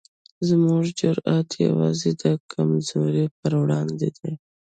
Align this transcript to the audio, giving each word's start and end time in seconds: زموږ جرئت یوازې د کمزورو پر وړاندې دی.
زموږ 0.47 0.83
جرئت 0.99 1.49
یوازې 1.65 2.11
د 2.21 2.23
کمزورو 2.51 3.25
پر 3.37 3.51
وړاندې 3.61 4.07
دی. 4.17 4.31